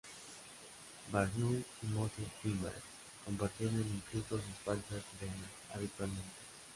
[1.11, 2.73] Barnum y Moses Kimball
[3.23, 6.31] compartieron incluso sus "falsas sirenas" habitualmente.